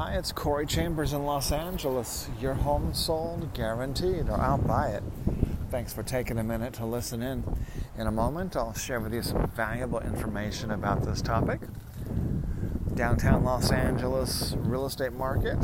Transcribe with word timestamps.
Hi, 0.00 0.14
it's 0.14 0.32
Corey 0.32 0.64
Chambers 0.64 1.12
in 1.12 1.26
Los 1.26 1.52
Angeles. 1.52 2.30
Your 2.40 2.54
home 2.54 2.94
sold 2.94 3.52
guaranteed, 3.52 4.30
or 4.30 4.40
I'll 4.40 4.56
buy 4.56 4.92
it. 4.92 5.02
Thanks 5.70 5.92
for 5.92 6.02
taking 6.02 6.38
a 6.38 6.42
minute 6.42 6.72
to 6.74 6.86
listen 6.86 7.22
in. 7.22 7.44
In 7.98 8.06
a 8.06 8.10
moment, 8.10 8.56
I'll 8.56 8.72
share 8.72 8.98
with 8.98 9.12
you 9.12 9.20
some 9.20 9.46
valuable 9.48 10.00
information 10.00 10.70
about 10.70 11.04
this 11.04 11.20
topic. 11.20 11.60
Downtown 12.94 13.44
Los 13.44 13.70
Angeles 13.70 14.54
real 14.60 14.86
estate 14.86 15.12
market 15.12 15.58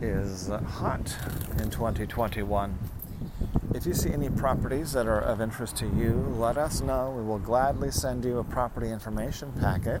is 0.00 0.48
hot 0.48 1.14
in 1.58 1.68
2021. 1.68 2.78
If 3.74 3.84
you 3.84 3.92
see 3.92 4.14
any 4.14 4.30
properties 4.30 4.92
that 4.94 5.06
are 5.06 5.20
of 5.20 5.42
interest 5.42 5.76
to 5.76 5.84
you, 5.84 6.34
let 6.38 6.56
us 6.56 6.80
know. 6.80 7.10
We 7.14 7.22
will 7.22 7.38
gladly 7.38 7.90
send 7.90 8.24
you 8.24 8.38
a 8.38 8.44
property 8.44 8.88
information 8.88 9.52
packet 9.60 10.00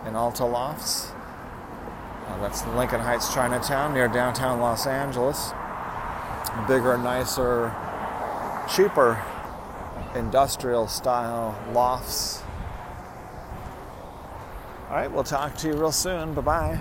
in 0.06 0.16
Alta 0.16 0.44
Lofts. 0.44 1.12
Uh, 2.26 2.40
that's 2.40 2.66
Lincoln 2.68 3.00
Heights, 3.00 3.32
Chinatown, 3.32 3.94
near 3.94 4.08
downtown 4.08 4.60
Los 4.60 4.86
Angeles. 4.86 5.52
Bigger, 6.68 6.98
nicer, 6.98 7.74
cheaper 8.74 9.22
industrial 10.14 10.86
style 10.88 11.58
lofts. 11.72 12.42
All 14.88 14.96
right, 14.96 15.10
we'll 15.10 15.24
talk 15.24 15.56
to 15.58 15.68
you 15.68 15.74
real 15.74 15.92
soon. 15.92 16.34
Bye 16.34 16.42
bye. 16.42 16.80